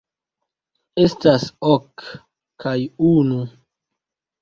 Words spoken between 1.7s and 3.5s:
ok, kaj unu.